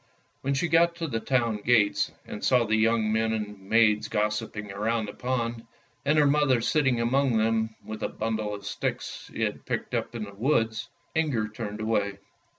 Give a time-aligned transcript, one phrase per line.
[0.41, 4.69] When she got to the town gates, and saw the young men and maids gossiping
[4.69, 5.67] round the pond,
[6.03, 10.15] and her mother sitting among them with a bundle of sticks she had picked up
[10.15, 12.17] in the woods, Inger turned away.